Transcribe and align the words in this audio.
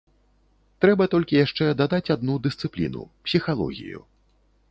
Трэба 0.85 1.03
толькі 1.13 1.37
яшчэ 1.45 1.65
дадаць 1.83 2.13
адну 2.15 2.39
дысцыпліну, 2.45 3.01
псіхалогію. 3.27 3.99